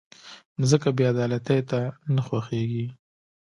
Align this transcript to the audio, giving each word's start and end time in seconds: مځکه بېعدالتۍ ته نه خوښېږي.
مځکه 0.59 0.89
بېعدالتۍ 0.97 1.61
ته 1.69 1.79
نه 2.15 2.21
خوښېږي. 2.27 2.85